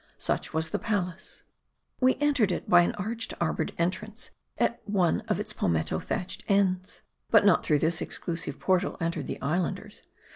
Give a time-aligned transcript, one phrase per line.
[0.17, 1.43] Such was the palace.
[1.99, 7.03] We entered it by an arched, arbored entrance, at one of its palmetto thatched ends.
[7.29, 10.01] But not through this exclusive portal entered the Islanders.